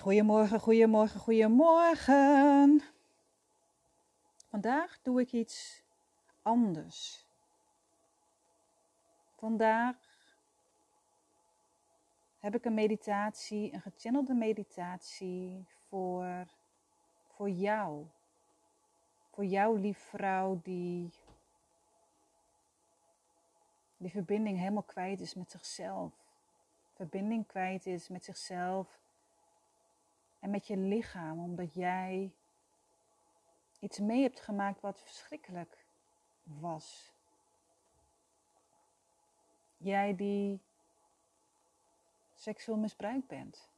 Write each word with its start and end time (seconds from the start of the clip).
Goedemorgen, 0.00 0.60
goedemorgen, 0.60 1.20
goedemorgen. 1.20 2.82
Vandaag 4.48 4.98
doe 5.02 5.20
ik 5.20 5.32
iets 5.32 5.82
anders. 6.42 7.26
Vandaag 9.36 9.96
heb 12.38 12.54
ik 12.54 12.64
een 12.64 12.74
meditatie, 12.74 13.72
een 13.72 13.80
gechannelde 13.80 14.34
meditatie 14.34 15.66
voor, 15.88 16.46
voor 17.34 17.50
jou. 17.50 18.06
Voor 19.30 19.44
jou, 19.44 19.80
lief 19.80 19.98
vrouw, 19.98 20.60
die 20.62 21.10
die 23.96 24.10
verbinding 24.10 24.58
helemaal 24.58 24.82
kwijt 24.82 25.20
is 25.20 25.34
met 25.34 25.50
zichzelf. 25.50 26.12
Verbinding 26.94 27.46
kwijt 27.46 27.86
is 27.86 28.08
met 28.08 28.24
zichzelf 28.24 28.98
en 30.40 30.50
met 30.50 30.66
je 30.66 30.76
lichaam, 30.76 31.38
omdat 31.38 31.74
jij 31.74 32.32
iets 33.78 33.98
mee 33.98 34.22
hebt 34.22 34.40
gemaakt 34.40 34.80
wat 34.80 35.00
verschrikkelijk 35.00 35.84
was. 36.42 37.12
Jij 39.76 40.16
die 40.16 40.60
seksueel 42.34 42.78
misbruikt 42.78 43.26
bent. 43.26 43.68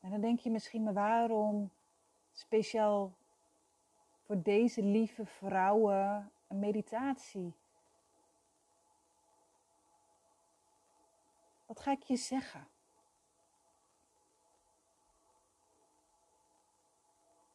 En 0.00 0.10
dan 0.10 0.20
denk 0.20 0.40
je 0.40 0.50
misschien, 0.50 0.82
maar 0.82 0.92
waarom 0.92 1.70
speciaal 2.32 3.12
voor 4.24 4.42
deze 4.42 4.82
lieve 4.82 5.26
vrouwen 5.26 6.30
een 6.46 6.58
meditatie? 6.58 7.54
Wat 11.78 11.86
ga 11.86 11.92
ik 11.92 12.02
je 12.02 12.16
zeggen? 12.16 12.68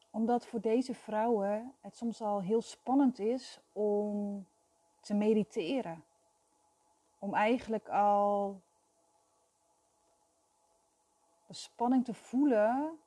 Omdat 0.10 0.46
voor 0.46 0.62
deze 0.62 0.94
vrouwen 0.94 1.74
het 1.82 1.96
soms 1.96 2.22
al 2.22 2.42
heel 2.42 2.62
spannend 2.62 3.20
is 3.20 3.60
om 3.72 4.46
te 5.02 5.14
mediteren. 5.14 6.04
Om 7.20 7.34
eigenlijk 7.34 7.90
al 7.90 8.62
de 11.48 11.54
spanning 11.54 12.06
te 12.06 12.14
voelen 12.14 13.00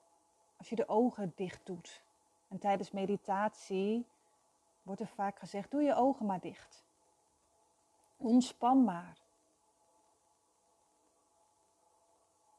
als 0.57 0.69
je 0.69 0.77
de 0.77 0.89
ogen 0.89 1.33
dicht 1.37 1.67
doet. 1.67 2.03
En 2.49 2.59
tijdens 2.59 2.91
meditatie 2.91 4.07
wordt 4.83 5.01
er 5.01 5.07
vaak 5.07 5.39
gezegd: 5.39 5.71
doe 5.71 5.83
je 5.83 5.95
ogen 5.95 6.27
maar 6.27 6.41
dicht. 6.41 6.85
Ontspan 8.17 8.85
maar. 8.85 9.26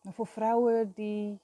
Voor 0.10 0.28
vrouwen 0.28 0.94
die 0.94 1.40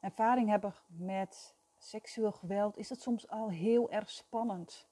ervaring 0.00 0.48
hebben 0.48 0.74
met 0.86 1.54
seksueel 1.78 2.32
geweld, 2.32 2.76
is 2.76 2.88
dat 2.88 3.00
soms 3.00 3.28
al 3.28 3.50
heel 3.50 3.90
erg 3.90 4.10
spannend. 4.10 4.86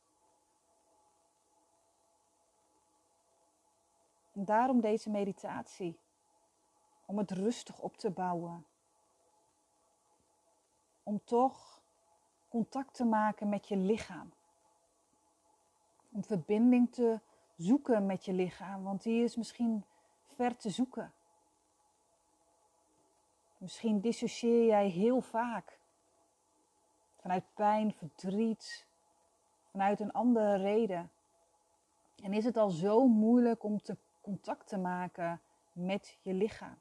En 4.32 4.44
daarom 4.44 4.80
deze 4.80 5.10
meditatie. 5.10 5.98
Om 7.04 7.18
het 7.18 7.30
rustig 7.30 7.78
op 7.78 7.96
te 7.96 8.10
bouwen. 8.10 8.66
Om 11.02 11.20
toch 11.24 11.80
contact 12.48 12.94
te 12.94 13.04
maken 13.04 13.48
met 13.48 13.68
je 13.68 13.76
lichaam. 13.76 14.32
Om 16.12 16.24
verbinding 16.24 16.92
te 16.92 17.20
zoeken 17.56 18.06
met 18.06 18.24
je 18.24 18.32
lichaam, 18.32 18.82
want 18.82 19.02
die 19.02 19.22
is 19.22 19.36
misschien 19.36 19.84
ver 20.34 20.56
te 20.56 20.70
zoeken. 20.70 21.12
Misschien 23.66 24.00
dissocieer 24.00 24.66
jij 24.66 24.88
heel 24.88 25.20
vaak 25.20 25.78
vanuit 27.20 27.44
pijn, 27.54 27.92
verdriet, 27.92 28.86
vanuit 29.70 30.00
een 30.00 30.12
andere 30.12 30.56
reden. 30.56 31.10
En 32.22 32.32
is 32.32 32.44
het 32.44 32.56
al 32.56 32.70
zo 32.70 33.06
moeilijk 33.06 33.62
om 33.62 33.82
te 33.82 33.96
contact 34.20 34.68
te 34.68 34.76
maken 34.78 35.40
met 35.72 36.18
je 36.22 36.32
lichaam. 36.32 36.78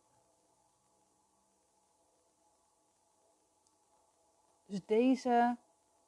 Dus 4.65 4.85
deze 4.85 5.57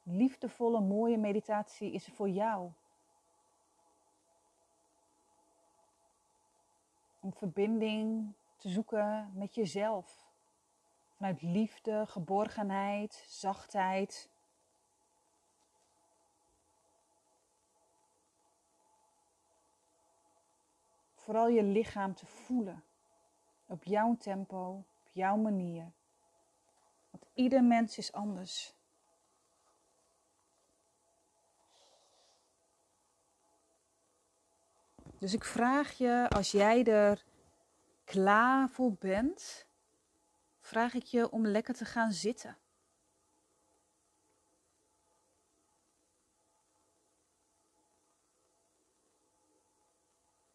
liefdevolle, 0.02 0.80
mooie 0.80 1.18
meditatie 1.18 1.92
is 1.92 2.06
voor 2.06 2.28
jou. 2.28 2.70
Om 7.20 7.32
verbinding 7.32 8.32
te 8.56 8.68
zoeken 8.68 9.32
met 9.34 9.54
jezelf. 9.54 10.27
Vanuit 11.18 11.42
liefde, 11.42 12.04
geborgenheid, 12.06 13.24
zachtheid. 13.26 14.28
Vooral 21.14 21.48
je 21.48 21.62
lichaam 21.62 22.14
te 22.14 22.26
voelen. 22.26 22.84
Op 23.66 23.84
jouw 23.84 24.16
tempo, 24.16 24.68
op 24.76 25.08
jouw 25.12 25.36
manier. 25.36 25.92
Want 27.10 27.24
ieder 27.34 27.64
mens 27.64 27.98
is 27.98 28.12
anders. 28.12 28.74
Dus 35.18 35.34
ik 35.34 35.44
vraag 35.44 35.92
je, 35.92 36.26
als 36.28 36.50
jij 36.50 36.84
er 36.84 37.24
klaar 38.04 38.68
voor 38.68 38.92
bent, 38.92 39.67
vraag 40.68 40.94
ik 40.94 41.04
je 41.04 41.30
om 41.30 41.46
lekker 41.46 41.74
te 41.74 41.84
gaan 41.84 42.12
zitten. 42.12 42.58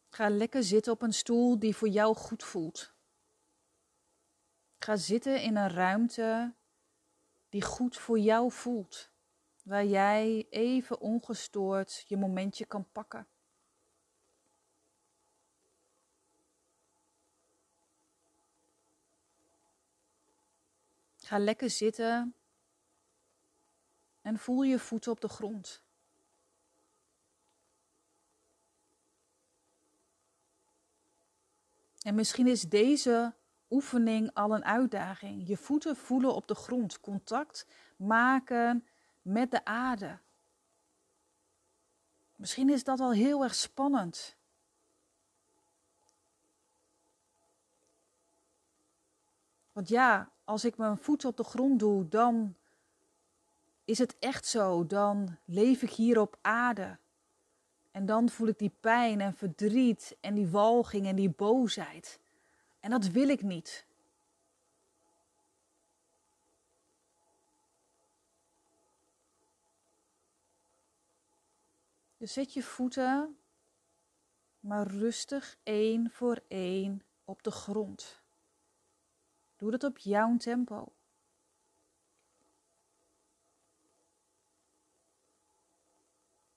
Ga 0.10 0.30
lekker 0.30 0.64
zitten 0.64 0.92
op 0.94 1.02
een 1.02 1.14
stoel 1.14 1.60
die 1.60 1.76
voor 1.76 1.88
jou 1.88 2.16
goed 2.16 2.44
voelt. 2.44 2.94
Ga 4.80 4.96
zitten 4.96 5.42
in 5.42 5.56
een 5.56 5.70
ruimte 5.70 6.54
die 7.50 7.64
goed 7.64 7.98
voor 7.98 8.20
jou 8.20 8.52
voelt, 8.52 9.12
waar 9.64 9.86
jij 9.86 10.48
even 10.50 11.00
ongestoord 11.00 12.06
je 12.08 12.18
momentje 12.18 12.66
kan 12.66 12.92
pakken. 12.92 13.28
Ga 21.34 21.40
lekker 21.40 21.70
zitten 21.70 22.36
en 24.22 24.40
voel 24.40 24.64
je 24.64 24.80
voeten 24.80 25.12
op 25.12 25.22
de 25.22 25.28
grond. 25.28 25.84
En 32.02 32.16
misschien 32.16 32.48
is 32.48 32.62
deze 32.62 33.36
oefening 33.70 34.34
al 34.34 34.56
een 34.56 34.66
uitdaging. 34.66 35.48
Je 35.48 35.58
voeten 35.58 35.96
voelen 35.96 36.36
op 36.36 36.48
de 36.48 36.56
grond, 36.56 37.00
contact 37.00 37.68
maken 37.98 38.88
met 39.22 39.52
de 39.52 39.66
aarde. 39.66 40.20
Misschien 42.36 42.70
is 42.70 42.84
dat 42.84 43.00
al 43.00 43.12
heel 43.12 43.44
erg 43.44 43.56
spannend. 43.56 44.38
Want 49.72 49.88
ja, 49.88 50.33
als 50.44 50.66
ik 50.66 50.78
mijn 50.78 50.98
voeten 50.98 51.30
op 51.30 51.38
de 51.38 51.44
grond 51.44 51.80
doe, 51.80 52.08
dan 52.08 52.56
is 53.86 53.98
het 53.98 54.16
echt 54.20 54.46
zo. 54.46 54.88
Dan 54.88 55.38
leef 55.46 55.82
ik 55.82 55.92
hier 55.92 56.20
op 56.20 56.38
aarde. 56.42 56.98
En 57.92 58.06
dan 58.06 58.30
voel 58.30 58.48
ik 58.48 58.60
die 58.60 58.76
pijn 58.80 59.22
en 59.22 59.34
verdriet 59.34 60.18
en 60.20 60.34
die 60.34 60.48
walging 60.48 61.08
en 61.08 61.16
die 61.16 61.30
boosheid. 61.30 62.20
En 62.80 62.90
dat 62.90 63.08
wil 63.08 63.30
ik 63.30 63.42
niet. 63.42 63.86
Dus 72.18 72.34
zet 72.34 72.54
je 72.54 72.64
voeten 72.64 73.38
maar 74.60 74.88
rustig 74.88 75.58
één 75.64 76.12
voor 76.12 76.40
één 76.48 77.02
op 77.26 77.44
de 77.44 77.52
grond. 77.52 78.23
Doe 79.64 79.72
dat 79.72 79.84
op 79.84 79.98
jouw 79.98 80.38
tempo. 80.38 80.94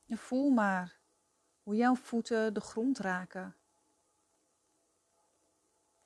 Voel 0.08 0.50
maar 0.50 0.99
hoe 1.62 1.76
jouw 1.76 1.94
voeten 1.94 2.55
de 2.55 2.61
grond 2.61 2.99
raken. 2.99 3.56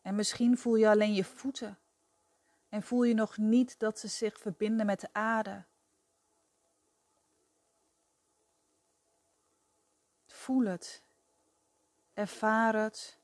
En 0.01 0.15
misschien 0.15 0.59
voel 0.59 0.77
je 0.77 0.89
alleen 0.89 1.15
je 1.15 1.25
voeten 1.25 1.79
en 2.69 2.83
voel 2.83 3.03
je 3.03 3.15
nog 3.15 3.37
niet 3.37 3.79
dat 3.79 3.99
ze 3.99 4.09
zich 4.09 4.39
verbinden 4.39 4.87
met 4.87 5.01
de 5.01 5.13
aarde. 5.13 5.65
Voel 10.27 10.65
het, 10.65 11.03
ervaar 12.13 12.75
het 12.75 13.20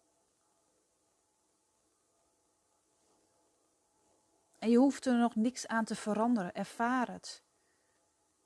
En 4.67 4.73
je 4.73 4.79
hoeft 4.79 5.07
er 5.07 5.19
nog 5.19 5.35
niks 5.35 5.67
aan 5.67 5.85
te 5.85 5.95
veranderen. 5.95 6.55
Ervaar 6.55 7.11
het. 7.11 7.43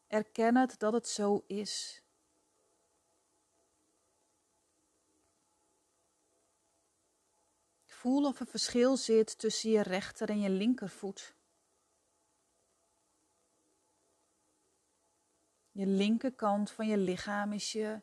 Erken 0.06 0.56
het 0.56 0.78
dat 0.78 0.92
het 0.92 1.08
zo 1.08 1.44
is. 1.46 2.02
Voel 7.84 8.26
of 8.26 8.40
er 8.40 8.46
verschil 8.46 8.96
zit 8.96 9.38
tussen 9.38 9.70
je 9.70 9.82
rechter 9.82 10.28
en 10.28 10.40
je 10.40 10.50
linkervoet. 10.50 11.36
Je 15.70 15.86
linkerkant 15.86 16.70
van 16.70 16.86
je 16.86 16.96
lichaam 16.96 17.52
is 17.52 17.72
je 17.72 18.00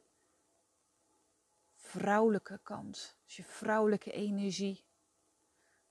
vrouwelijke 1.76 2.60
kant, 2.64 3.18
is 3.26 3.36
je 3.36 3.44
vrouwelijke 3.44 4.12
energie. 4.12 4.87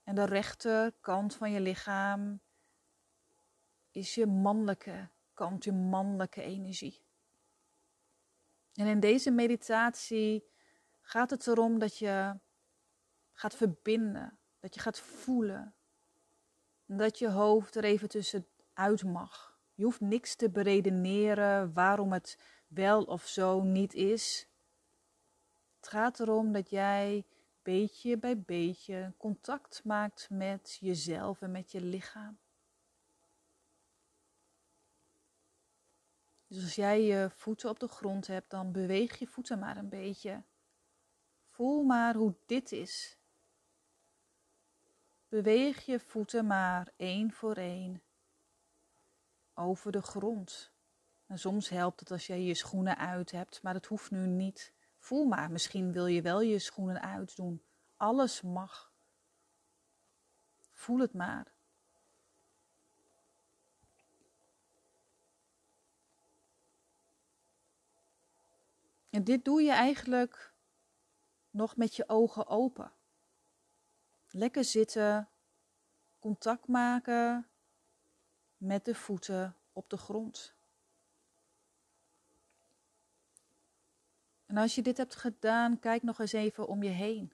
En 0.07 0.15
de 0.15 0.25
rechterkant 0.25 1.35
van 1.35 1.51
je 1.51 1.59
lichaam 1.59 2.41
is 3.91 4.15
je 4.15 4.25
mannelijke 4.25 5.09
kant, 5.33 5.63
je 5.63 5.71
mannelijke 5.71 6.41
energie. 6.41 7.01
En 8.73 8.87
in 8.87 8.99
deze 8.99 9.31
meditatie 9.31 10.45
gaat 11.01 11.29
het 11.29 11.47
erom 11.47 11.79
dat 11.79 11.97
je 11.97 12.39
gaat 13.33 13.55
verbinden, 13.55 14.39
dat 14.59 14.73
je 14.73 14.79
gaat 14.79 14.99
voelen. 14.99 15.75
Dat 16.85 17.19
je 17.19 17.29
hoofd 17.29 17.75
er 17.75 17.83
even 17.83 18.09
tussenuit 18.09 19.03
mag. 19.03 19.59
Je 19.73 19.83
hoeft 19.83 20.01
niks 20.01 20.35
te 20.35 20.49
beredeneren 20.49 21.73
waarom 21.73 22.11
het 22.11 22.39
wel 22.67 23.03
of 23.03 23.27
zo 23.27 23.61
niet 23.61 23.93
is. 23.93 24.49
Het 25.75 25.87
gaat 25.87 26.19
erom 26.19 26.51
dat 26.51 26.69
jij 26.69 27.25
beetje 27.73 28.17
bij 28.17 28.41
beetje 28.41 29.13
contact 29.17 29.83
maakt 29.83 30.29
met 30.29 30.77
jezelf 30.79 31.41
en 31.41 31.51
met 31.51 31.71
je 31.71 31.81
lichaam. 31.81 32.39
Dus 36.47 36.63
als 36.63 36.75
jij 36.75 37.01
je 37.01 37.29
voeten 37.29 37.69
op 37.69 37.79
de 37.79 37.87
grond 37.87 38.27
hebt, 38.27 38.49
dan 38.49 38.71
beweeg 38.71 39.19
je 39.19 39.27
voeten 39.27 39.59
maar 39.59 39.77
een 39.77 39.89
beetje. 39.89 40.43
Voel 41.49 41.83
maar 41.83 42.15
hoe 42.15 42.35
dit 42.45 42.71
is. 42.71 43.17
Beweeg 45.27 45.85
je 45.85 45.99
voeten 45.99 46.47
maar 46.47 46.93
één 46.95 47.31
voor 47.31 47.55
één 47.55 48.03
over 49.53 49.91
de 49.91 50.01
grond. 50.01 50.71
En 51.25 51.39
soms 51.39 51.69
helpt 51.69 51.99
het 51.99 52.11
als 52.11 52.27
jij 52.27 52.41
je 52.41 52.55
schoenen 52.55 52.97
uit 52.97 53.31
hebt, 53.31 53.61
maar 53.61 53.73
dat 53.73 53.85
hoeft 53.85 54.11
nu 54.11 54.27
niet. 54.27 54.75
Voel 55.07 55.25
maar, 55.25 55.51
misschien 55.51 55.91
wil 55.91 56.05
je 56.05 56.21
wel 56.21 56.41
je 56.41 56.59
schoenen 56.59 57.01
uitdoen. 57.01 57.63
Alles 57.97 58.41
mag. 58.41 58.91
Voel 60.71 60.99
het 60.99 61.13
maar. 61.13 61.53
En 69.09 69.23
dit 69.23 69.45
doe 69.45 69.61
je 69.61 69.71
eigenlijk 69.71 70.53
nog 71.49 71.75
met 71.75 71.95
je 71.95 72.09
ogen 72.09 72.47
open. 72.47 72.91
Lekker 74.29 74.63
zitten, 74.63 75.29
contact 76.19 76.67
maken 76.67 77.47
met 78.57 78.85
de 78.85 78.95
voeten 78.95 79.55
op 79.73 79.89
de 79.89 79.97
grond. 79.97 80.56
En 84.47 84.57
als 84.57 84.75
je 84.75 84.81
dit 84.81 84.97
hebt 84.97 85.15
gedaan, 85.15 85.79
kijk 85.79 86.03
nog 86.03 86.19
eens 86.19 86.33
even 86.33 86.67
om 86.67 86.83
je 86.83 86.89
heen. 86.89 87.33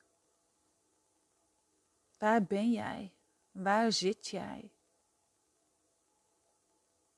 Waar 2.17 2.43
ben 2.43 2.71
jij? 2.71 3.15
Waar 3.51 3.91
zit 3.91 4.27
jij? 4.27 4.73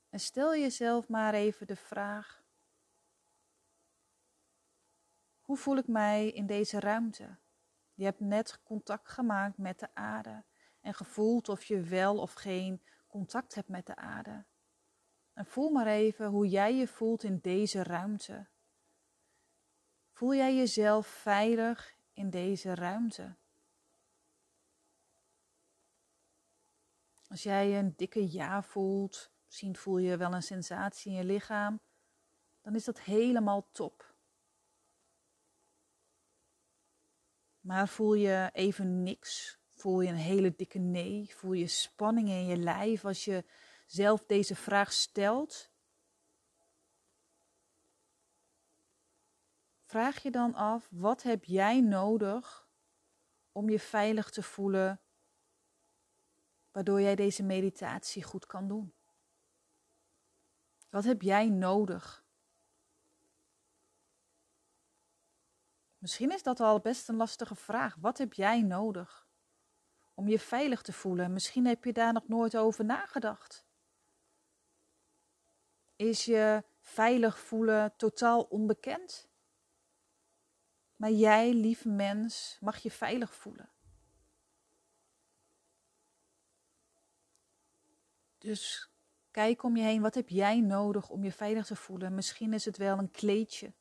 En 0.08 0.20
stel 0.20 0.56
jezelf 0.56 1.08
maar 1.08 1.34
even 1.34 1.66
de 1.66 1.76
vraag: 1.76 2.44
hoe 5.40 5.56
voel 5.56 5.76
ik 5.76 5.86
mij 5.86 6.28
in 6.30 6.46
deze 6.46 6.80
ruimte? 6.80 7.38
Je 7.94 8.04
hebt 8.04 8.20
net 8.20 8.62
contact 8.62 9.08
gemaakt 9.08 9.58
met 9.58 9.78
de 9.78 9.94
aarde 9.94 10.44
en 10.80 10.94
gevoeld 10.94 11.48
of 11.48 11.64
je 11.64 11.80
wel 11.80 12.18
of 12.18 12.32
geen 12.32 12.82
contact 13.06 13.54
hebt 13.54 13.68
met 13.68 13.86
de 13.86 13.96
aarde. 13.96 14.44
En 15.32 15.46
voel 15.46 15.70
maar 15.70 15.86
even 15.86 16.26
hoe 16.26 16.48
jij 16.48 16.74
je 16.74 16.88
voelt 16.88 17.22
in 17.22 17.38
deze 17.38 17.82
ruimte. 17.82 18.48
Voel 20.16 20.34
jij 20.34 20.54
jezelf 20.54 21.06
veilig 21.06 21.96
in 22.12 22.30
deze 22.30 22.74
ruimte? 22.74 23.36
Als 27.28 27.42
jij 27.42 27.78
een 27.78 27.96
dikke 27.96 28.32
ja 28.32 28.62
voelt, 28.62 29.30
misschien 29.44 29.76
voel 29.76 29.98
je 29.98 30.16
wel 30.16 30.32
een 30.32 30.42
sensatie 30.42 31.10
in 31.10 31.16
je 31.16 31.24
lichaam, 31.24 31.80
dan 32.60 32.74
is 32.74 32.84
dat 32.84 33.00
helemaal 33.00 33.68
top. 33.70 34.14
Maar 37.60 37.88
voel 37.88 38.14
je 38.14 38.50
even 38.52 39.02
niks, 39.02 39.58
voel 39.74 40.00
je 40.00 40.08
een 40.08 40.14
hele 40.14 40.54
dikke 40.54 40.78
nee, 40.78 41.34
voel 41.34 41.52
je 41.52 41.66
spanning 41.66 42.28
in 42.28 42.46
je 42.46 42.56
lijf 42.56 43.04
als 43.04 43.24
je 43.24 43.44
zelf 43.86 44.24
deze 44.24 44.54
vraag 44.54 44.92
stelt, 44.92 45.70
vraag 49.86 50.22
je 50.22 50.30
dan 50.30 50.54
af, 50.54 50.88
wat 50.90 51.22
heb 51.22 51.44
jij 51.44 51.80
nodig 51.80 52.68
om 53.52 53.70
je 53.70 53.78
veilig 53.78 54.30
te 54.30 54.42
voelen, 54.42 55.00
waardoor 56.70 57.00
jij 57.00 57.14
deze 57.14 57.42
meditatie 57.42 58.22
goed 58.22 58.46
kan 58.46 58.68
doen? 58.68 58.94
Wat 60.90 61.04
heb 61.04 61.22
jij 61.22 61.48
nodig? 61.48 62.24
Misschien 65.98 66.32
is 66.32 66.42
dat 66.42 66.60
al 66.60 66.80
best 66.80 67.08
een 67.08 67.16
lastige 67.16 67.54
vraag. 67.54 67.96
Wat 68.00 68.18
heb 68.18 68.32
jij 68.32 68.62
nodig 68.62 69.28
om 70.14 70.28
je 70.28 70.38
veilig 70.38 70.82
te 70.82 70.92
voelen? 70.92 71.32
Misschien 71.32 71.66
heb 71.66 71.84
je 71.84 71.92
daar 71.92 72.12
nog 72.12 72.28
nooit 72.28 72.56
over 72.56 72.84
nagedacht. 72.84 73.66
Is 75.96 76.24
je 76.24 76.64
veilig 76.80 77.38
voelen 77.38 77.96
totaal 77.96 78.42
onbekend? 78.42 79.28
Maar 80.96 81.10
jij, 81.10 81.52
lieve 81.52 81.88
mens, 81.88 82.56
mag 82.60 82.78
je 82.78 82.90
veilig 82.90 83.34
voelen. 83.34 83.70
Dus 88.38 88.90
kijk 89.30 89.62
om 89.62 89.76
je 89.76 89.82
heen, 89.82 90.02
wat 90.02 90.14
heb 90.14 90.28
jij 90.28 90.60
nodig 90.60 91.08
om 91.08 91.24
je 91.24 91.32
veilig 91.32 91.66
te 91.66 91.76
voelen? 91.76 92.14
Misschien 92.14 92.52
is 92.52 92.64
het 92.64 92.76
wel 92.76 92.98
een 92.98 93.10
kleedje. 93.10 93.74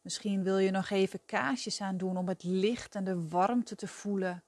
Misschien 0.00 0.42
wil 0.42 0.58
je 0.58 0.70
nog 0.70 0.90
even 0.90 1.24
kaarsjes 1.24 1.80
aan 1.80 1.96
doen 1.96 2.16
om 2.16 2.28
het 2.28 2.42
licht 2.42 2.94
en 2.94 3.04
de 3.04 3.28
warmte 3.28 3.74
te 3.74 3.88
voelen. 3.88 4.44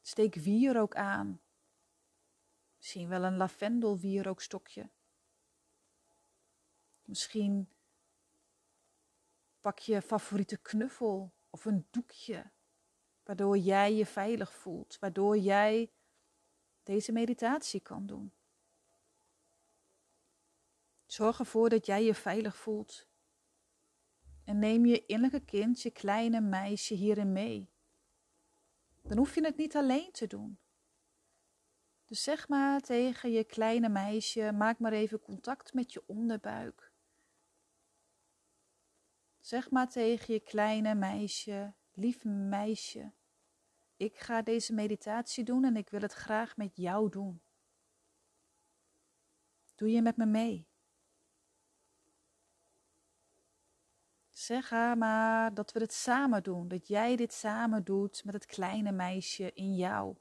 Steek 0.00 0.34
wierook 0.34 0.94
aan. 0.94 1.40
Misschien 2.76 3.08
wel 3.08 3.22
een 3.24 3.36
lavendelwierookstokje. 3.36 4.90
Misschien 7.04 7.68
pak 9.60 9.78
je 9.78 10.02
favoriete 10.02 10.56
knuffel 10.56 11.32
of 11.50 11.64
een 11.64 11.86
doekje, 11.90 12.50
waardoor 13.24 13.58
jij 13.58 13.94
je 13.94 14.06
veilig 14.06 14.52
voelt, 14.52 14.98
waardoor 14.98 15.38
jij 15.38 15.92
deze 16.82 17.12
meditatie 17.12 17.80
kan 17.80 18.06
doen. 18.06 18.32
Zorg 21.06 21.38
ervoor 21.38 21.68
dat 21.68 21.86
jij 21.86 22.04
je 22.04 22.14
veilig 22.14 22.56
voelt. 22.56 23.06
En 24.44 24.58
neem 24.58 24.86
je 24.86 25.06
innerlijke 25.06 25.46
kind, 25.46 25.82
je 25.82 25.90
kleine 25.90 26.40
meisje 26.40 26.94
hierin 26.94 27.32
mee. 27.32 27.70
Dan 29.02 29.16
hoef 29.16 29.34
je 29.34 29.44
het 29.44 29.56
niet 29.56 29.76
alleen 29.76 30.12
te 30.12 30.26
doen. 30.26 30.58
Dus 32.04 32.22
zeg 32.22 32.48
maar 32.48 32.80
tegen 32.80 33.30
je 33.30 33.44
kleine 33.44 33.88
meisje: 33.88 34.52
maak 34.52 34.78
maar 34.78 34.92
even 34.92 35.20
contact 35.20 35.74
met 35.74 35.92
je 35.92 36.02
onderbuik. 36.06 36.93
Zeg 39.44 39.70
maar 39.70 39.88
tegen 39.88 40.34
je 40.34 40.40
kleine 40.40 40.94
meisje, 40.94 41.74
lief 41.92 42.24
meisje, 42.24 43.12
ik 43.96 44.18
ga 44.18 44.42
deze 44.42 44.72
meditatie 44.72 45.44
doen 45.44 45.64
en 45.64 45.76
ik 45.76 45.88
wil 45.90 46.00
het 46.00 46.12
graag 46.12 46.56
met 46.56 46.76
jou 46.76 47.10
doen. 47.10 47.42
Doe 49.74 49.90
je 49.90 50.02
met 50.02 50.16
me 50.16 50.26
mee? 50.26 50.68
Zeg 54.30 54.70
haar 54.70 54.98
maar 54.98 55.54
dat 55.54 55.72
we 55.72 55.80
het 55.80 55.92
samen 55.92 56.42
doen, 56.42 56.68
dat 56.68 56.88
jij 56.88 57.16
dit 57.16 57.32
samen 57.32 57.84
doet 57.84 58.24
met 58.24 58.34
het 58.34 58.46
kleine 58.46 58.92
meisje 58.92 59.52
in 59.52 59.74
jou. 59.74 60.16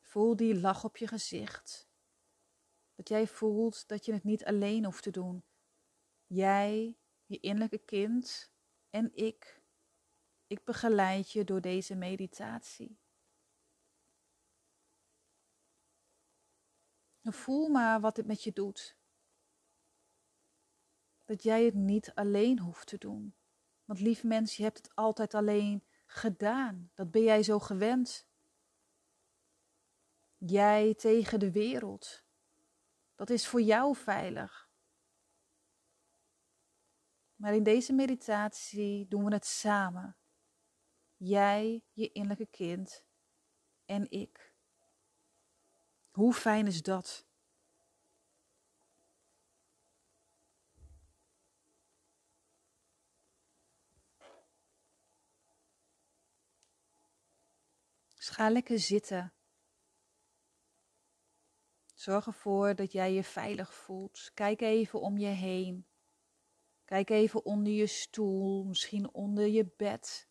Voel 0.00 0.36
die 0.36 0.60
lach 0.60 0.84
op 0.84 0.96
je 0.96 1.06
gezicht. 1.06 1.87
Dat 2.98 3.08
jij 3.08 3.26
voelt 3.26 3.88
dat 3.88 4.04
je 4.04 4.12
het 4.12 4.24
niet 4.24 4.44
alleen 4.44 4.84
hoeft 4.84 5.02
te 5.02 5.10
doen. 5.10 5.44
Jij 6.26 6.98
je 7.26 7.40
innerlijke 7.40 7.78
kind 7.78 8.52
en 8.90 9.14
ik. 9.14 9.62
Ik 10.46 10.64
begeleid 10.64 11.30
je 11.30 11.44
door 11.44 11.60
deze 11.60 11.94
meditatie. 11.94 12.98
Voel 17.22 17.68
maar 17.68 18.00
wat 18.00 18.16
dit 18.16 18.26
met 18.26 18.42
je 18.42 18.52
doet. 18.52 18.96
Dat 21.24 21.42
jij 21.42 21.64
het 21.64 21.74
niet 21.74 22.14
alleen 22.14 22.58
hoeft 22.58 22.86
te 22.86 22.98
doen. 22.98 23.34
Want 23.84 24.00
lieve 24.00 24.26
mens, 24.26 24.56
je 24.56 24.62
hebt 24.62 24.78
het 24.78 24.94
altijd 24.94 25.34
alleen 25.34 25.84
gedaan. 26.06 26.90
Dat 26.94 27.10
ben 27.10 27.22
jij 27.22 27.42
zo 27.42 27.58
gewend. 27.58 28.28
Jij 30.36 30.94
tegen 30.94 31.40
de 31.40 31.52
wereld. 31.52 32.26
Dat 33.18 33.30
is 33.30 33.46
voor 33.46 33.60
jou 33.60 33.96
veilig. 33.96 34.70
Maar 37.34 37.54
in 37.54 37.62
deze 37.62 37.92
meditatie 37.92 39.08
doen 39.08 39.24
we 39.24 39.32
het 39.32 39.46
samen. 39.46 40.16
Jij, 41.16 41.84
je 41.92 42.12
innerlijke 42.12 42.46
kind 42.50 43.04
en 43.84 44.10
ik. 44.10 44.54
Hoe 46.10 46.34
fijn 46.34 46.66
is 46.66 46.82
dat? 46.82 47.26
Dus 58.14 58.28
ga 58.28 58.50
lekker 58.50 58.78
zitten. 58.78 59.37
Zorg 62.08 62.26
ervoor 62.26 62.74
dat 62.74 62.92
jij 62.92 63.12
je 63.12 63.24
veilig 63.24 63.74
voelt. 63.74 64.30
Kijk 64.34 64.60
even 64.60 65.00
om 65.00 65.18
je 65.18 65.26
heen. 65.26 65.86
Kijk 66.84 67.10
even 67.10 67.44
onder 67.44 67.72
je 67.72 67.86
stoel, 67.86 68.64
misschien 68.64 69.14
onder 69.14 69.46
je 69.46 69.72
bed. 69.76 70.28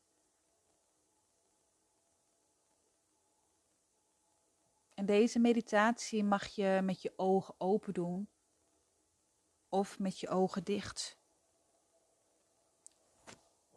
En 4.93 5.05
deze 5.05 5.39
meditatie 5.39 6.23
mag 6.23 6.45
je 6.45 6.79
met 6.83 7.01
je 7.01 7.13
ogen 7.15 7.55
open 7.57 7.93
doen 7.93 8.29
of 9.69 9.99
met 9.99 10.19
je 10.19 10.29
ogen 10.29 10.63
dicht. 10.63 11.19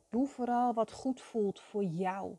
Doe 0.09 0.29
vooral 0.29 0.75
wat 0.75 0.93
goed 0.93 1.21
voelt 1.21 1.61
voor 1.61 1.85
jou. 1.85 2.37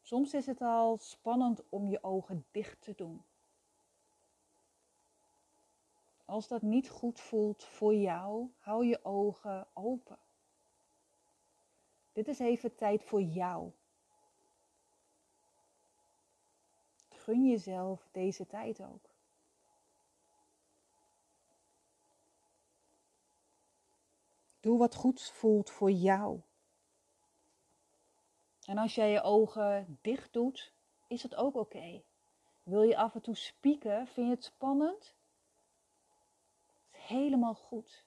Soms 0.00 0.34
is 0.34 0.46
het 0.46 0.60
al 0.60 0.98
spannend 0.98 1.68
om 1.68 1.88
je 1.88 2.02
ogen 2.02 2.46
dicht 2.50 2.80
te 2.80 2.94
doen. 2.94 3.27
Als 6.28 6.48
dat 6.48 6.62
niet 6.62 6.88
goed 6.88 7.20
voelt 7.20 7.64
voor 7.64 7.94
jou, 7.94 8.48
hou 8.58 8.86
je 8.86 9.04
ogen 9.04 9.66
open. 9.72 10.18
Dit 12.12 12.28
is 12.28 12.38
even 12.38 12.74
tijd 12.74 13.04
voor 13.04 13.22
jou. 13.22 13.72
Gun 17.08 17.48
jezelf 17.48 18.08
deze 18.12 18.46
tijd 18.46 18.82
ook. 18.82 19.10
Doe 24.60 24.78
wat 24.78 24.94
goed 24.94 25.22
voelt 25.22 25.70
voor 25.70 25.90
jou. 25.90 26.40
En 28.64 28.78
als 28.78 28.94
jij 28.94 29.10
je 29.10 29.22
ogen 29.22 29.98
dicht 30.00 30.32
doet, 30.32 30.72
is 31.06 31.22
het 31.22 31.34
ook 31.34 31.54
oké. 31.54 32.02
Wil 32.62 32.82
je 32.82 32.96
af 32.96 33.14
en 33.14 33.20
toe 33.20 33.36
spieken? 33.36 34.06
Vind 34.06 34.26
je 34.26 34.34
het 34.34 34.44
spannend? 34.44 35.16
Helemaal 37.08 37.54
goed. 37.54 38.06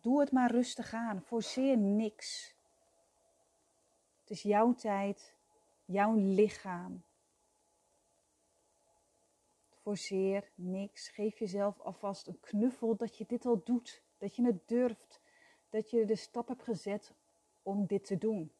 Doe 0.00 0.20
het 0.20 0.32
maar 0.32 0.50
rustig 0.50 0.92
aan. 0.92 1.22
Forceer 1.22 1.78
niks. 1.78 2.54
Het 4.20 4.30
is 4.30 4.42
jouw 4.42 4.74
tijd, 4.74 5.34
jouw 5.84 6.14
lichaam. 6.14 7.02
Forceer 9.70 10.50
niks. 10.54 11.08
Geef 11.08 11.38
jezelf 11.38 11.80
alvast 11.80 12.26
een 12.26 12.40
knuffel 12.40 12.96
dat 12.96 13.16
je 13.16 13.24
dit 13.26 13.46
al 13.46 13.62
doet. 13.64 14.02
Dat 14.18 14.36
je 14.36 14.44
het 14.44 14.68
durft. 14.68 15.20
Dat 15.68 15.90
je 15.90 16.04
de 16.04 16.16
stap 16.16 16.48
hebt 16.48 16.62
gezet 16.62 17.14
om 17.62 17.86
dit 17.86 18.04
te 18.04 18.18
doen. 18.18 18.52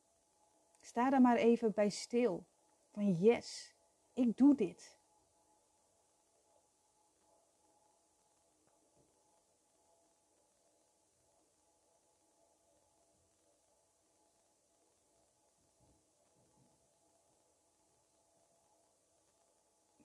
Sta 0.80 1.10
daar 1.10 1.20
maar 1.20 1.36
even 1.36 1.72
bij 1.72 1.88
stil. 1.88 2.44
Van 2.90 3.12
yes, 3.12 3.74
ik 4.12 4.36
doe 4.36 4.54
dit. 4.54 4.99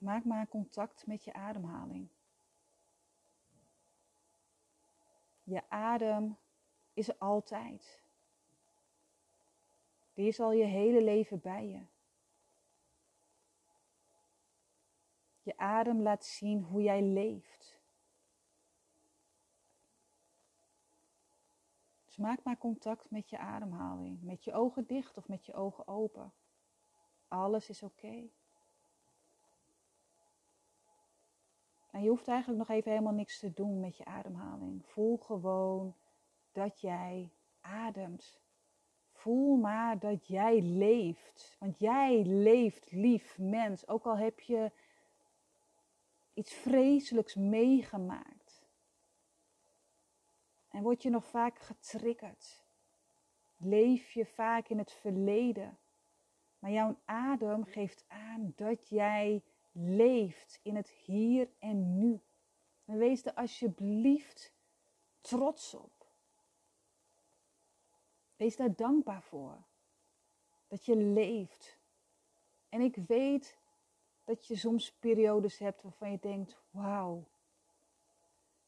Maak 0.06 0.24
maar 0.24 0.48
contact 0.48 1.06
met 1.06 1.24
je 1.24 1.32
ademhaling. 1.32 2.08
Je 5.42 5.70
adem 5.70 6.36
is 6.92 7.08
er 7.08 7.16
altijd. 7.18 8.02
Die 10.14 10.26
is 10.26 10.40
al 10.40 10.52
je 10.52 10.64
hele 10.64 11.02
leven 11.02 11.40
bij 11.40 11.68
je. 11.68 11.86
Je 15.42 15.56
adem 15.56 16.02
laat 16.02 16.24
zien 16.24 16.62
hoe 16.62 16.82
jij 16.82 17.02
leeft. 17.02 17.80
Dus 22.04 22.16
maak 22.16 22.42
maar 22.42 22.58
contact 22.58 23.10
met 23.10 23.30
je 23.30 23.38
ademhaling. 23.38 24.22
Met 24.22 24.44
je 24.44 24.52
ogen 24.52 24.86
dicht 24.86 25.16
of 25.16 25.28
met 25.28 25.46
je 25.46 25.54
ogen 25.54 25.88
open. 25.88 26.32
Alles 27.28 27.68
is 27.68 27.82
oké. 27.82 28.28
Je 32.02 32.08
hoeft 32.08 32.28
eigenlijk 32.28 32.58
nog 32.58 32.76
even 32.76 32.90
helemaal 32.90 33.12
niks 33.12 33.38
te 33.38 33.52
doen 33.52 33.80
met 33.80 33.96
je 33.96 34.04
ademhaling. 34.04 34.86
Voel 34.86 35.16
gewoon 35.16 35.94
dat 36.52 36.80
jij 36.80 37.30
ademt. 37.60 38.40
Voel 39.12 39.56
maar 39.56 39.98
dat 39.98 40.26
jij 40.26 40.60
leeft. 40.60 41.56
Want 41.58 41.78
jij 41.78 42.22
leeft, 42.24 42.90
lief 42.90 43.38
mens. 43.38 43.88
Ook 43.88 44.04
al 44.04 44.16
heb 44.16 44.40
je 44.40 44.72
iets 46.34 46.54
vreselijks 46.54 47.34
meegemaakt. 47.34 48.66
En 50.68 50.82
word 50.82 51.02
je 51.02 51.10
nog 51.10 51.24
vaak 51.24 51.58
getriggerd. 51.58 52.64
Leef 53.56 54.10
je 54.10 54.26
vaak 54.26 54.68
in 54.68 54.78
het 54.78 54.92
verleden. 54.92 55.78
Maar 56.58 56.70
jouw 56.70 56.98
adem 57.04 57.64
geeft 57.64 58.04
aan 58.08 58.52
dat 58.56 58.88
jij 58.88 59.42
leeft 59.78 60.60
in 60.62 60.76
het 60.76 60.88
hier 60.88 61.48
en 61.58 61.98
nu. 61.98 62.20
En 62.84 62.98
wees 62.98 63.24
er 63.24 63.34
alsjeblieft 63.34 64.54
trots 65.20 65.74
op. 65.74 66.06
Wees 68.36 68.56
daar 68.56 68.74
dankbaar 68.74 69.22
voor. 69.22 69.64
Dat 70.68 70.84
je 70.84 70.96
leeft. 70.96 71.78
En 72.68 72.80
ik 72.80 72.96
weet 73.06 73.58
dat 74.24 74.46
je 74.46 74.56
soms 74.56 74.92
periodes 74.92 75.58
hebt 75.58 75.82
waarvan 75.82 76.10
je 76.10 76.18
denkt: 76.20 76.56
wauw, 76.70 77.24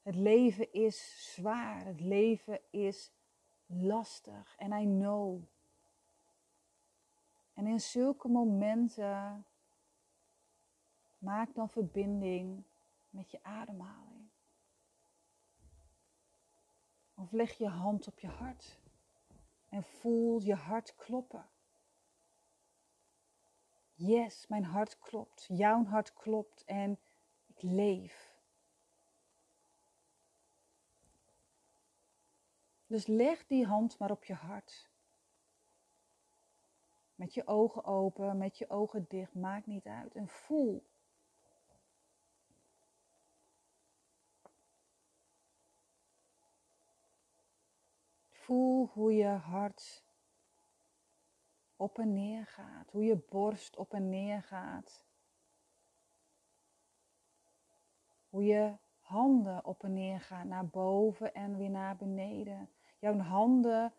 het 0.03 0.15
leven 0.15 0.73
is 0.73 1.33
zwaar, 1.35 1.85
het 1.85 2.01
leven 2.01 2.61
is 2.71 3.13
lastig. 3.67 4.55
En 4.57 4.73
I 4.73 4.85
know. 4.85 5.43
En 7.55 7.67
in 7.67 7.81
zulke 7.81 8.29
momenten 8.29 9.47
Maak 11.19 11.55
dan 11.55 11.69
verbinding 11.69 12.65
met 13.11 13.31
je 13.31 13.43
ademhaling. 13.43 14.29
Of 17.15 17.33
leg 17.33 17.53
je 17.53 17.69
hand 17.69 18.07
op 18.07 18.19
je 18.19 18.29
hart 18.29 18.79
en 19.69 19.85
voel 19.85 20.41
je 20.41 20.55
hart 20.55 20.95
kloppen. 20.97 21.49
Yes, 23.95 24.47
mijn 24.47 24.65
hart 24.65 24.99
klopt. 24.99 25.45
Jouw 25.49 25.85
hart 25.85 26.13
klopt 26.13 26.65
en 26.65 26.99
ik 27.47 27.63
leef. 27.63 28.37
Dus 32.87 33.07
leg 33.07 33.47
die 33.47 33.67
hand 33.67 33.99
maar 33.99 34.11
op 34.11 34.25
je 34.25 34.35
hart. 34.35 34.91
Met 37.15 37.35
je 37.35 37.47
ogen 37.47 37.85
open, 37.85 38.39
met 38.39 38.59
je 38.59 38.71
ogen 38.71 39.05
dicht, 39.09 39.35
maakt 39.35 39.67
niet 39.67 39.87
uit. 39.87 40.15
En 40.15 40.29
voel 40.29 40.87
Voel 48.49 48.91
hoe 48.93 49.15
je 49.15 49.27
hart 49.27 50.05
op 51.77 51.99
en 51.99 52.13
neer 52.13 52.47
gaat, 52.47 52.91
hoe 52.91 53.05
je 53.05 53.17
borst 53.17 53.77
op 53.77 53.95
en 53.95 54.09
neer 54.09 54.43
gaat. 54.43 55.07
Hoe 58.29 58.45
je 58.45 58.77
handen 58.99 59.65
op 59.65 59.85
en 59.85 59.95
neer 59.95 60.21
gaan, 60.21 60.49
naar 60.49 60.67
boven 60.67 61.35
en 61.35 61.57
weer 61.57 61.71
naar 61.71 61.97
beneden. 61.97 62.71
Jouw 62.99 63.19
handen 63.19 63.93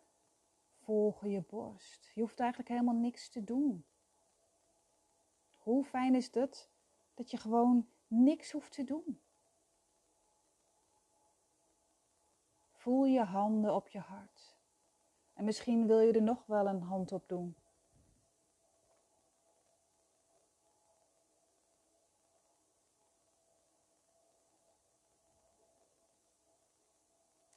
volgen 0.78 1.30
je 1.30 1.42
borst. 1.42 2.12
Je 2.14 2.22
hoeft 2.22 2.40
eigenlijk 2.40 2.70
helemaal 2.70 3.00
niks 3.00 3.30
te 3.30 3.44
doen. 3.44 3.86
Hoe 5.58 5.84
fijn 5.84 6.16
is 6.16 6.34
het 6.34 6.70
dat 7.14 7.32
je 7.32 7.38
gewoon 7.38 7.88
niks 8.08 8.52
hoeft 8.52 8.72
te 8.72 8.84
doen? 8.84 9.22
Voel 12.80 13.06
je 13.06 13.24
handen 13.24 13.76
op 13.76 13.88
je 13.88 14.00
hart. 14.00 14.56
En 15.34 15.46
misschien 15.46 15.88
wil 15.88 16.00
je 16.00 16.14
er 16.14 16.22
nog 16.22 16.46
wel 16.46 16.68
een 16.68 16.82
hand 16.82 17.12
op 17.12 17.28
doen. 17.28 17.56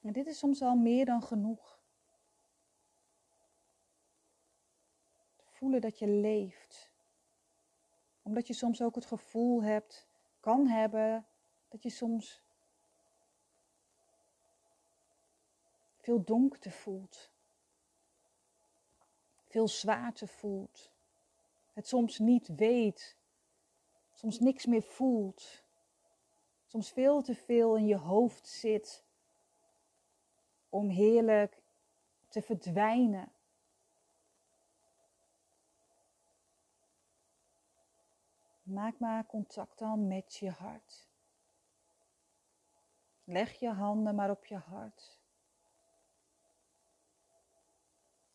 En 0.01 0.13
dit 0.13 0.27
is 0.27 0.37
soms 0.37 0.61
al 0.61 0.75
meer 0.75 1.05
dan 1.05 1.23
genoeg. 1.23 1.79
Voelen 5.43 5.81
dat 5.81 5.99
je 5.99 6.07
leeft. 6.07 6.93
Omdat 8.21 8.47
je 8.47 8.53
soms 8.53 8.81
ook 8.81 8.95
het 8.95 9.05
gevoel 9.05 9.63
hebt, 9.63 10.07
kan 10.39 10.67
hebben, 10.67 11.27
dat 11.67 11.83
je 11.83 11.89
soms 11.89 12.42
veel 16.03 16.23
donkte 16.23 16.71
voelt. 16.71 17.31
Veel 19.45 19.67
zwaarte 19.67 20.27
voelt. 20.27 20.91
Het 21.73 21.87
soms 21.87 22.19
niet 22.19 22.47
weet. 22.55 23.17
Soms 24.11 24.39
niks 24.39 24.65
meer 24.65 24.81
voelt. 24.81 25.63
Soms 26.65 26.91
veel 26.91 27.21
te 27.21 27.35
veel 27.35 27.77
in 27.77 27.87
je 27.87 27.97
hoofd 27.97 28.47
zit 28.47 29.03
om 30.69 30.89
heerlijk 30.89 31.61
te 32.27 32.41
verdwijnen. 32.41 33.31
Maak 38.63 38.99
maar 38.99 39.25
contact 39.25 39.79
dan 39.79 40.07
met 40.07 40.35
je 40.35 40.49
hart. 40.49 41.07
Leg 43.23 43.53
je 43.53 43.69
handen 43.69 44.15
maar 44.15 44.29
op 44.29 44.45
je 44.45 44.57
hart. 44.57 45.22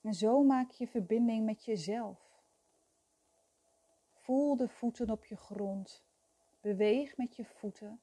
En 0.09 0.15
zo 0.15 0.43
maak 0.43 0.71
je 0.71 0.87
verbinding 0.87 1.45
met 1.45 1.65
jezelf. 1.65 2.19
Voel 4.13 4.57
de 4.57 4.69
voeten 4.69 5.11
op 5.11 5.25
je 5.25 5.37
grond. 5.37 6.05
Beweeg 6.61 7.17
met 7.17 7.37
je 7.37 7.45
voeten. 7.45 8.01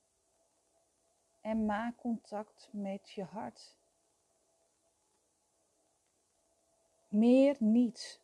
En 1.42 1.66
maak 1.66 1.96
contact 1.98 2.70
met 2.72 3.10
je 3.10 3.24
hart. 3.24 3.76
Meer 7.08 7.56
niet. 7.60 8.22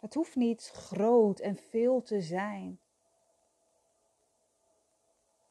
Het 0.00 0.14
hoeft 0.14 0.36
niet 0.36 0.70
groot 0.70 1.40
en 1.40 1.56
veel 1.56 2.02
te 2.02 2.20
zijn. 2.20 2.80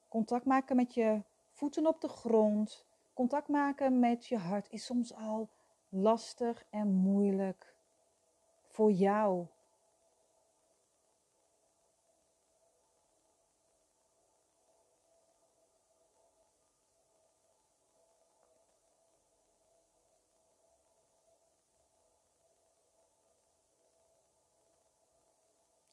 Contact 0.08 0.46
maken 0.46 0.76
met 0.76 0.94
je 0.94 1.22
voeten 1.50 1.88
op 1.88 2.02
de 2.02 2.10
grond, 2.10 2.86
contact 3.20 3.48
maken 3.48 4.00
met 4.00 4.26
je 4.26 4.38
hart 4.38 4.70
is 4.70 4.86
soms 4.86 5.14
al 5.14 5.50
lastig 5.90 6.66
en 6.70 6.88
moeilijk 6.88 7.76
voor 8.68 8.92
jou. 8.92 9.46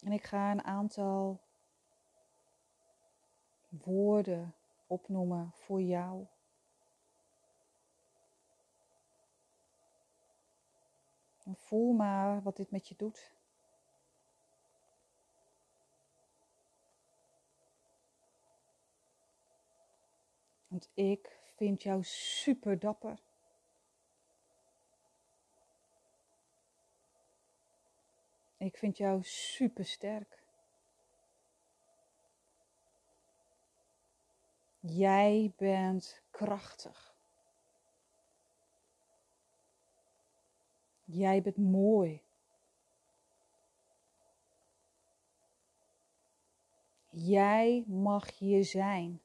En 0.02 0.12
ik 0.12 0.24
ga 0.24 0.50
een 0.50 0.64
aantal 0.64 1.40
woorden 3.68 4.54
opnoemen 4.86 5.50
voor 5.54 5.82
jou. 5.82 6.26
Voel 11.54 11.92
maar 11.92 12.42
wat 12.42 12.56
dit 12.56 12.70
met 12.70 12.88
je 12.88 12.94
doet. 12.96 13.34
Want 20.66 20.90
ik 20.94 21.38
vind 21.56 21.82
jou 21.82 22.02
super 22.04 22.78
dapper. 22.78 23.18
Ik 28.56 28.76
vind 28.76 28.96
jou 28.96 29.22
super 29.22 29.84
sterk. 29.84 30.44
Jij 34.80 35.52
bent 35.56 36.22
krachtig. 36.30 37.15
Jij 41.08 41.42
bent 41.42 41.56
mooi. 41.56 42.22
Jij 47.10 47.84
mag 47.86 48.38
hier 48.38 48.64
zijn. 48.64 49.20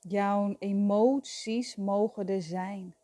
Jouw 0.00 0.56
emoties 0.58 1.76
mogen 1.76 2.26
er 2.28 2.42
zijn. 2.42 2.94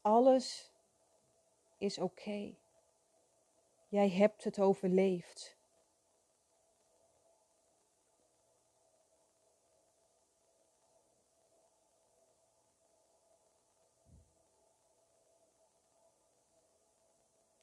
Alles 0.00 0.72
is 1.78 1.98
oké. 1.98 2.54
Jij 3.96 4.10
hebt 4.10 4.44
het 4.44 4.60
overleefd. 4.60 5.56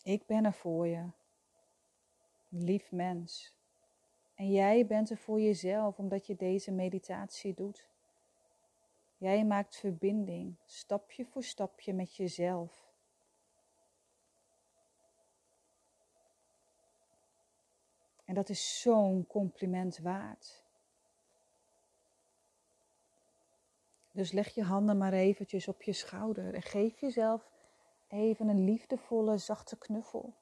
Ik 0.03 0.25
ben 0.25 0.45
er 0.45 0.53
voor 0.53 0.87
je 0.87 1.09
lief 2.49 2.91
mens. 2.91 3.55
En 4.35 4.51
jij 4.51 4.85
bent 4.85 5.09
er 5.09 5.17
voor 5.17 5.41
jezelf 5.41 5.97
omdat 5.97 6.27
je 6.27 6.35
deze 6.35 6.71
meditatie 6.71 7.53
doet. 7.53 7.89
Jij 9.17 9.45
maakt 9.45 9.75
verbinding, 9.75 10.55
stapje 10.65 11.25
voor 11.25 11.43
stapje 11.43 11.93
met 11.93 12.15
jezelf. 12.15 12.92
En 18.33 18.39
dat 18.39 18.49
is 18.49 18.81
zo'n 18.81 19.27
compliment 19.27 19.97
waard. 19.97 20.63
Dus 24.11 24.31
leg 24.31 24.53
je 24.53 24.63
handen 24.63 24.97
maar 24.97 25.13
eventjes 25.13 25.67
op 25.67 25.81
je 25.81 25.93
schouder 25.93 26.53
en 26.53 26.61
geef 26.61 26.99
jezelf 26.99 27.49
even 28.07 28.47
een 28.47 28.63
liefdevolle, 28.63 29.37
zachte 29.37 29.77
knuffel. 29.77 30.33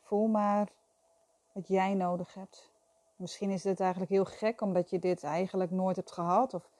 Voel 0.00 0.26
maar 0.26 0.72
wat 1.52 1.68
jij 1.68 1.94
nodig 1.94 2.34
hebt. 2.34 2.70
Misschien 3.16 3.50
is 3.50 3.62
dit 3.62 3.80
eigenlijk 3.80 4.10
heel 4.10 4.24
gek 4.24 4.60
omdat 4.60 4.90
je 4.90 4.98
dit 4.98 5.22
eigenlijk 5.22 5.70
nooit 5.70 5.96
hebt 5.96 6.12
gehad. 6.12 6.54
Of 6.54 6.70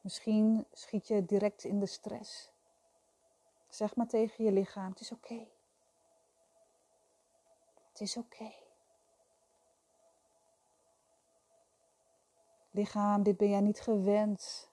misschien 0.00 0.66
schiet 0.72 1.08
je 1.08 1.24
direct 1.24 1.64
in 1.64 1.80
de 1.80 1.86
stress. 1.86 2.50
Zeg 3.68 3.96
maar 3.96 4.06
tegen 4.06 4.44
je 4.44 4.52
lichaam: 4.52 4.90
Het 4.90 5.00
is 5.00 5.12
oké. 5.12 5.46
Het 8.00 8.08
is 8.08 8.16
oké. 8.16 8.52
Lichaam, 12.70 13.22
dit 13.22 13.36
ben 13.36 13.48
jij 13.48 13.60
niet 13.60 13.80
gewend. 13.80 14.70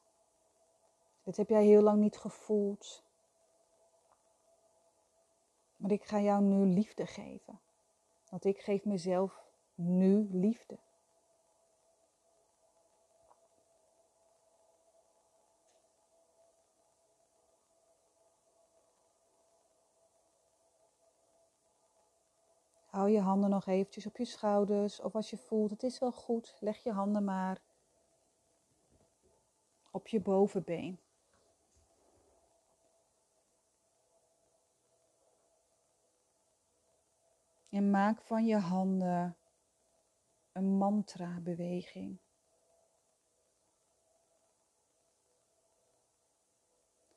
Dit 1.24 1.38
heb 1.38 1.50
jij 1.50 1.64
heel 1.66 1.82
lang 1.82 2.00
niet 2.00 2.18
gevoeld. 2.18 3.04
Maar 5.76 5.92
ik 5.92 6.04
ga 6.04 6.20
jou 6.20 6.44
nu 6.44 6.66
liefde 6.66 7.06
geven. 7.06 7.60
Want 8.30 8.46
ik 8.46 8.60
geef 8.60 8.86
mezelf 8.86 9.44
nu 9.76 10.28
liefde. 10.32 10.78
Hou 22.98 23.10
je 23.10 23.22
handen 23.22 23.50
nog 23.50 23.68
eventjes 23.68 24.06
op 24.06 24.18
je 24.18 24.26
schouders. 24.26 25.00
Of 25.00 25.16
als 25.16 25.30
je 25.30 25.38
voelt, 25.38 25.70
het 25.70 25.84
is 25.84 26.00
wel 26.00 26.12
goed, 26.12 26.58
leg 26.60 26.84
je 26.84 26.92
handen 26.92 27.24
maar 27.24 27.62
op 29.92 30.08
je 30.08 30.22
bovenbeen. 30.22 31.00
En 37.70 37.90
maak 37.90 38.22
van 38.22 38.46
je 38.46 38.58
handen 38.58 39.38
een 40.52 40.78
mantra-beweging. 40.78 42.18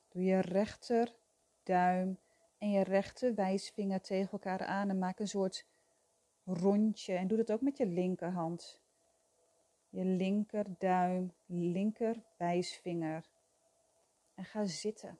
Doe 0.08 0.22
je 0.22 0.40
rechter 0.40 1.14
duim 1.62 2.18
en 2.60 2.70
je 2.70 2.82
rechter 2.82 3.34
wijsvinger 3.34 4.00
tegen 4.00 4.30
elkaar 4.32 4.64
aan 4.64 4.88
en 4.88 4.98
maak 4.98 5.18
een 5.18 5.28
soort 5.28 5.66
rondje. 6.44 7.14
En 7.14 7.28
doe 7.28 7.38
dat 7.38 7.52
ook 7.52 7.60
met 7.60 7.76
je 7.76 7.86
linkerhand. 7.86 8.80
Je 9.88 10.04
linkerduim, 10.04 11.32
linker 11.46 12.22
wijsvinger. 12.36 13.28
En 14.34 14.44
ga 14.44 14.64
zitten. 14.64 15.18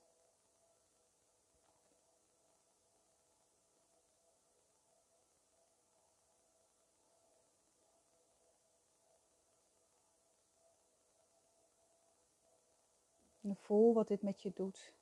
En 13.41 13.57
voel 13.57 13.95
wat 13.95 14.09
dit 14.09 14.23
met 14.23 14.43
je 14.43 14.53
doet. 14.55 15.00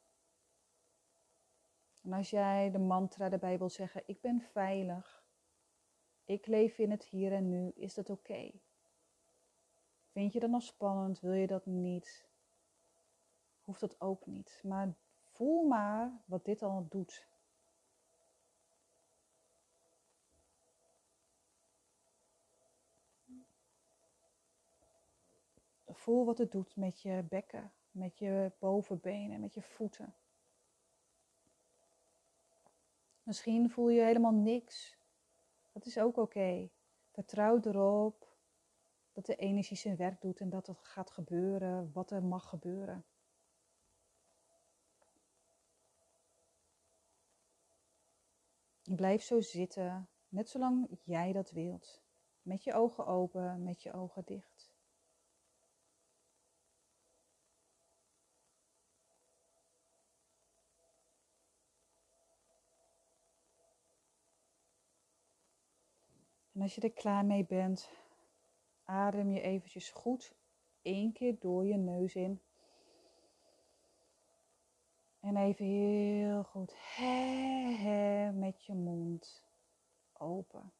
En 2.08 2.14
als 2.14 2.30
jij 2.30 2.70
de 2.70 2.78
mantra 2.78 3.30
erbij 3.30 3.58
wil 3.58 3.68
zeggen, 3.68 4.02
ik 4.06 4.20
ben 4.20 4.40
veilig, 4.40 5.24
ik 6.24 6.46
leef 6.46 6.78
in 6.78 6.90
het 6.90 7.04
hier 7.04 7.32
en 7.32 7.48
nu, 7.48 7.72
is 7.74 7.94
dat 7.94 8.10
oké? 8.10 8.50
Vind 10.12 10.32
je 10.32 10.40
dat 10.40 10.50
nog 10.50 10.62
spannend? 10.62 11.20
Wil 11.20 11.32
je 11.32 11.46
dat 11.46 11.66
niet? 11.66 12.28
Hoeft 13.64 13.80
dat 13.80 14.00
ook 14.00 14.26
niet. 14.26 14.60
Maar 14.62 14.94
voel 15.22 15.66
maar 15.66 16.22
wat 16.24 16.44
dit 16.44 16.62
al 16.62 16.86
doet. 16.88 17.26
Voel 25.86 26.24
wat 26.24 26.38
het 26.38 26.52
doet 26.52 26.76
met 26.76 27.00
je 27.00 27.24
bekken, 27.28 27.72
met 27.90 28.18
je 28.18 28.52
bovenbenen, 28.58 29.40
met 29.40 29.54
je 29.54 29.62
voeten. 29.62 30.14
Misschien 33.28 33.70
voel 33.70 33.88
je 33.88 34.00
helemaal 34.00 34.32
niks. 34.32 34.98
Dat 35.72 35.86
is 35.86 35.98
ook 35.98 36.16
oké. 36.16 36.70
Vertrouw 37.10 37.60
erop 37.60 38.36
dat 39.12 39.26
de 39.26 39.36
energie 39.36 39.76
zijn 39.76 39.96
werk 39.96 40.20
doet 40.20 40.40
en 40.40 40.48
dat 40.48 40.66
het 40.66 40.78
gaat 40.78 41.10
gebeuren 41.10 41.92
wat 41.92 42.10
er 42.10 42.24
mag 42.24 42.48
gebeuren. 42.48 43.04
Blijf 48.82 49.22
zo 49.22 49.40
zitten, 49.40 50.08
net 50.28 50.48
zolang 50.48 50.98
jij 51.04 51.32
dat 51.32 51.50
wilt. 51.50 52.02
Met 52.42 52.64
je 52.64 52.74
ogen 52.74 53.06
open, 53.06 53.62
met 53.62 53.82
je 53.82 53.92
ogen 53.92 54.22
dicht. 54.24 54.68
En 66.57 66.57
als 66.68 66.76
je 66.76 66.82
er 66.82 66.92
klaar 66.92 67.24
mee 67.24 67.44
bent, 67.44 67.90
adem 68.84 69.30
je 69.30 69.40
eventjes 69.40 69.90
goed 69.90 70.34
één 70.82 71.12
keer 71.12 71.38
door 71.38 71.66
je 71.66 71.76
neus 71.76 72.14
in. 72.14 72.40
En 75.20 75.36
even 75.36 75.64
heel 75.64 76.42
goed 76.42 76.74
he, 76.76 78.30
met 78.32 78.64
je 78.64 78.74
mond 78.74 79.44
open. 80.12 80.72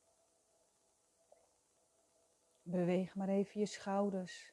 Beweeg 2.63 3.15
maar 3.15 3.29
even 3.29 3.61
je 3.61 3.67
schouders. 3.67 4.53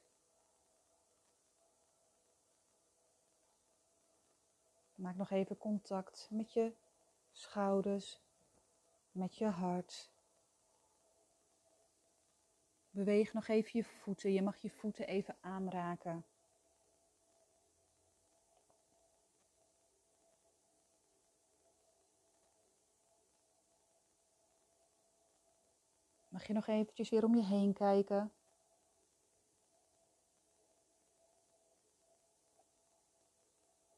Maak 4.95 5.15
nog 5.15 5.31
even 5.31 5.57
contact 5.57 6.27
met 6.31 6.53
je 6.53 6.73
schouders, 7.31 8.21
met 9.11 9.35
je 9.37 9.45
hart. 9.45 10.13
Beweeg 12.95 13.33
nog 13.33 13.47
even 13.47 13.69
je 13.73 13.83
voeten. 13.83 14.33
Je 14.33 14.41
mag 14.41 14.57
je 14.57 14.69
voeten 14.69 15.07
even 15.07 15.35
aanraken. 15.41 16.25
Mag 26.27 26.47
je 26.47 26.53
nog 26.53 26.67
eventjes 26.67 27.09
weer 27.09 27.23
om 27.23 27.35
je 27.35 27.43
heen 27.43 27.73
kijken. 27.73 28.31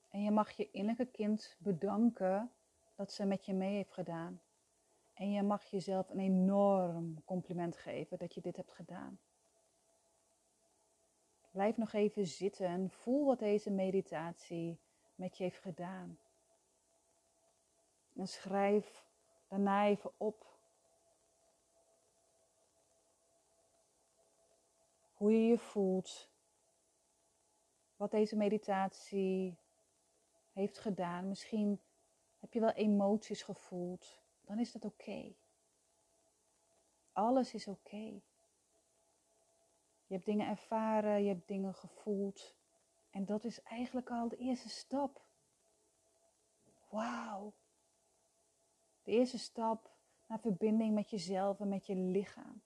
En 0.10 0.24
je 0.24 0.32
mag 0.32 0.52
je 0.52 0.72
innerlijke 0.72 1.12
kind 1.12 1.56
bedanken 1.58 2.52
dat 2.96 3.12
ze 3.12 3.26
met 3.26 3.46
je 3.46 3.54
mee 3.54 3.74
heeft 3.74 3.94
gedaan. 3.94 4.42
En 5.18 5.32
je 5.32 5.44
mag 5.44 5.64
jezelf 5.64 6.10
een 6.10 6.20
enorm 6.20 7.24
compliment 7.26 7.78
geven 7.78 8.18
dat 8.18 8.34
je 8.34 8.42
dit 8.42 8.56
hebt 8.56 8.72
gedaan. 8.72 9.20
Blijf 11.52 11.78
nog 11.78 11.94
even 11.94 12.28
zitten 12.28 12.68
en 12.68 12.90
voel 12.90 13.26
wat 13.26 13.40
deze 13.40 13.72
meditatie 13.72 14.80
met 15.16 15.38
je 15.38 15.44
heeft 15.44 15.60
gedaan. 15.60 16.20
En 18.16 18.28
schrijf 18.28 19.06
daarna 19.48 19.86
even 19.86 20.12
op 20.18 20.46
hoe 25.14 25.32
je 25.32 25.48
je 25.48 25.58
voelt, 25.58 26.30
wat 27.96 28.12
deze 28.12 28.36
meditatie 28.36 29.58
heeft 30.54 30.80
gedaan. 30.80 31.28
Misschien 31.28 31.82
heb 32.40 32.54
je 32.54 32.60
wel 32.60 32.72
emoties 32.72 33.44
gevoeld 33.44 34.26
dan 34.48 34.60
is 34.60 34.72
dat 34.72 34.86
oké. 34.86 35.34
Alles 37.12 37.54
is 37.54 37.68
oké. 37.68 38.22
Je 40.06 40.14
hebt 40.14 40.26
dingen 40.26 40.48
ervaren, 40.48 41.24
je 41.24 41.30
hebt 41.30 41.48
dingen 41.48 41.74
gevoeld. 41.74 42.56
En 43.10 43.26
dat 43.26 43.44
is 43.44 43.62
eigenlijk 43.64 44.10
al 44.10 44.28
de 44.28 44.38
eerste 44.38 44.70
stap. 44.70 45.26
Wauw. 46.90 47.54
De 49.04 49.12
eerste 49.12 49.38
stap 49.38 49.92
naar 50.28 50.40
verbinding 50.40 50.94
met 50.94 51.10
jezelf 51.10 51.60
en 51.60 51.70
met 51.70 51.86
je 51.86 51.96
lichaam. 51.96 52.62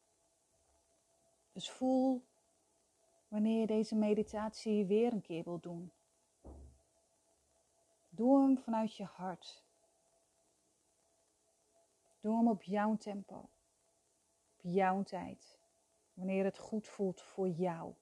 Dus 1.51 1.71
voel 1.71 2.25
wanneer 3.27 3.59
je 3.59 3.67
deze 3.67 3.95
meditatie 3.95 4.85
weer 4.85 5.13
een 5.13 5.21
keer 5.21 5.43
wil 5.43 5.59
doen. 5.59 5.91
Doe 8.09 8.41
hem 8.41 8.57
vanuit 8.57 8.95
je 8.95 9.03
hart. 9.03 9.63
Doe 12.21 12.38
hem 12.38 12.47
op 12.47 12.63
jouw 12.63 12.97
tempo. 12.97 13.49
Op 14.57 14.62
jouw 14.62 15.03
tijd. 15.03 15.60
Wanneer 16.13 16.43
het 16.43 16.57
goed 16.57 16.88
voelt 16.88 17.21
voor 17.21 17.49
jou. 17.49 17.93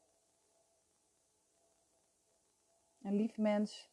En 3.01 3.15
lief 3.15 3.37
mens, 3.37 3.89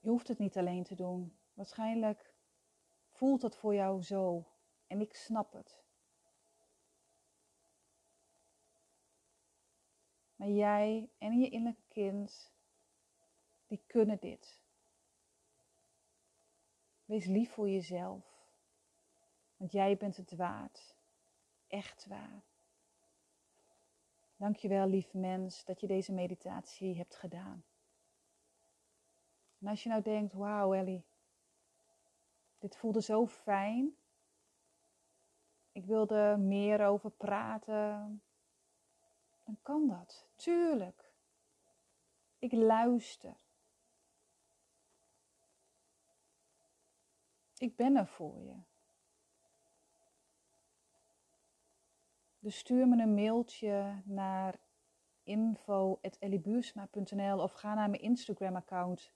je 0.00 0.08
hoeft 0.08 0.28
het 0.28 0.38
niet 0.38 0.56
alleen 0.56 0.84
te 0.84 0.94
doen. 0.94 1.36
Waarschijnlijk 1.54 2.34
voelt 3.10 3.42
het 3.42 3.56
voor 3.56 3.74
jou 3.74 4.02
zo. 4.02 4.44
En 4.86 5.00
ik 5.00 5.14
snap 5.14 5.52
het. 5.52 5.82
Maar 10.36 10.48
jij 10.48 11.08
en 11.18 11.38
je 11.38 11.48
innerlijke 11.48 11.88
kind, 11.88 12.52
die 13.66 13.82
kunnen 13.86 14.18
dit. 14.20 14.63
Wees 17.14 17.26
lief 17.26 17.52
voor 17.52 17.68
jezelf. 17.68 18.24
Want 19.56 19.72
jij 19.72 19.96
bent 19.96 20.16
het 20.16 20.36
waard. 20.36 20.96
Echt 21.66 22.06
waar. 22.06 22.42
Dankjewel, 24.36 24.86
lief 24.86 25.12
mens, 25.12 25.64
dat 25.64 25.80
je 25.80 25.86
deze 25.86 26.12
meditatie 26.12 26.96
hebt 26.96 27.16
gedaan. 27.16 27.64
En 29.58 29.66
als 29.66 29.82
je 29.82 29.88
nou 29.88 30.02
denkt, 30.02 30.32
wauw 30.32 30.74
Ellie, 30.74 31.04
dit 32.58 32.76
voelde 32.76 33.02
zo 33.02 33.26
fijn. 33.26 33.96
Ik 35.72 35.84
wilde 35.84 36.14
er 36.14 36.38
meer 36.38 36.86
over 36.86 37.10
praten. 37.10 38.22
Dan 39.44 39.58
kan 39.62 39.88
dat, 39.88 40.26
tuurlijk. 40.36 41.12
Ik 42.38 42.52
luister. 42.52 43.43
Ik 47.64 47.76
ben 47.76 47.96
er 47.96 48.06
voor 48.06 48.40
je. 48.40 48.56
Dus 52.38 52.58
stuur 52.58 52.88
me 52.88 53.02
een 53.02 53.14
mailtje 53.14 54.02
naar 54.04 54.60
info.elliebuursma.nl 55.22 57.42
of 57.42 57.52
ga 57.52 57.74
naar 57.74 57.90
mijn 57.90 58.02
Instagram 58.02 58.56
account 58.56 59.12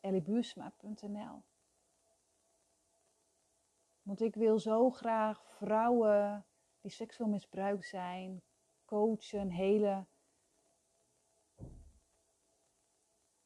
elliebuursma.nl 0.00 1.42
Want 4.02 4.20
ik 4.20 4.34
wil 4.34 4.58
zo 4.58 4.90
graag 4.90 5.44
vrouwen 5.44 6.46
die 6.80 6.90
seksueel 6.90 7.30
misbruikt 7.30 7.86
zijn, 7.86 8.42
coachen, 8.84 9.50
helen. 9.50 10.08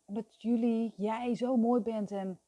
Omdat 0.05 0.43
jullie, 0.43 0.93
jij 0.97 1.35
zo 1.35 1.57
mooi 1.57 1.83
bent 1.83 2.11
en 2.11 2.41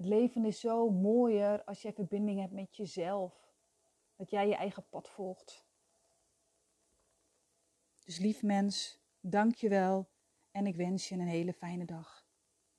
het 0.00 0.08
leven 0.08 0.44
is 0.44 0.60
zo 0.60 0.90
mooier 0.90 1.64
als 1.64 1.82
je 1.82 1.92
verbinding 1.92 2.40
hebt 2.40 2.52
met 2.52 2.76
jezelf. 2.76 3.54
Dat 4.16 4.30
jij 4.30 4.48
je 4.48 4.54
eigen 4.54 4.88
pad 4.88 5.08
volgt. 5.08 5.64
Dus 8.04 8.18
lief 8.18 8.42
mens, 8.42 9.00
dank 9.20 9.54
je 9.54 9.68
wel 9.68 10.10
en 10.50 10.66
ik 10.66 10.76
wens 10.76 11.08
je 11.08 11.14
een 11.14 11.28
hele 11.28 11.52
fijne 11.52 11.84
dag. 11.84 12.19